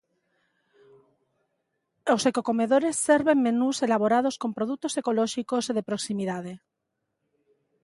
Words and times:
Os 2.15 2.23
ecocomedores 2.31 2.95
serven 3.07 3.39
menús 3.47 3.77
elaborados 3.87 4.35
con 4.41 4.51
produtos 4.57 4.93
ecolóxicos 5.01 5.63
e 5.71 5.75
de 5.77 5.87
proximidade. 5.89 6.53